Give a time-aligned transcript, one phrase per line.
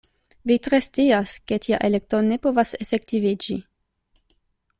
[0.51, 3.61] Vi tre scias, ke tia elekto ne povas efektiviĝi.